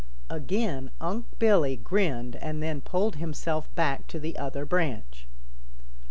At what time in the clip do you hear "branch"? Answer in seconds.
4.65-5.27